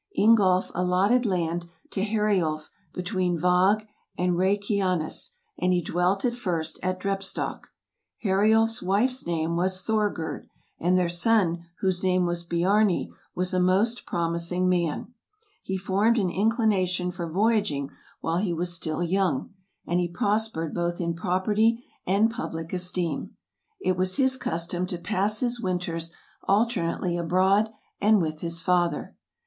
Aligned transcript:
Ingolf 0.17 0.71
allotted 0.73 1.27
land 1.27 1.67
to 1.91 2.03
Heriulf 2.03 2.71
between 2.91 3.37
Vag 3.39 3.87
and 4.17 4.33
Reykianess, 4.35 5.33
and 5.59 5.71
he 5.73 5.83
dwelt 5.83 6.25
at 6.25 6.33
first 6.33 6.79
at 6.81 6.99
Drepstokk. 6.99 7.65
Heriulf 8.23 8.71
's 8.71 8.81
wife's 8.81 9.27
name 9.27 9.55
was 9.55 9.83
Thorgerd, 9.83 10.47
and 10.79 10.97
their 10.97 11.07
son, 11.07 11.67
whose 11.81 12.01
name 12.01 12.25
was 12.25 12.43
Biarni, 12.43 13.11
was 13.35 13.53
a 13.53 13.59
most 13.59 14.07
promising 14.07 14.67
man. 14.67 15.13
He 15.61 15.77
formed 15.77 16.17
an 16.17 16.31
inclination 16.31 17.11
for 17.11 17.29
voyaging 17.29 17.91
while 18.21 18.37
he 18.37 18.53
was 18.53 18.73
still 18.73 19.03
young, 19.03 19.53
and 19.85 19.99
he 19.99 20.07
prospered 20.07 20.73
both 20.73 20.99
in 20.99 21.13
property 21.13 21.83
and 22.07 22.31
public 22.31 22.73
esteem. 22.73 23.35
It 23.79 23.95
was 23.97 24.15
his 24.15 24.35
custom 24.35 24.87
to 24.87 24.97
pass 24.97 25.41
his 25.41 25.61
winters 25.61 26.09
alternately 26.47 27.17
abroad 27.17 27.69
and 28.01 28.19
with 28.19 28.39
his 28.41 28.61
father. 28.63 29.15